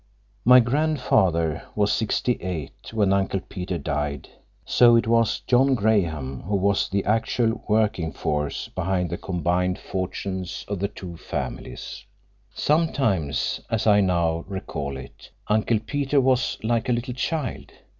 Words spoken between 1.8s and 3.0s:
sixty eight